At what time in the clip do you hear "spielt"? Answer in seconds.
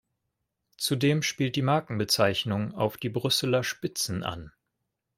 1.21-1.55